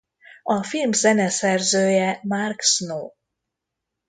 A 0.43 0.63
film 0.63 0.93
zeneszerzője 0.93 2.19
Mark 2.23 2.61
Snow. 2.61 3.11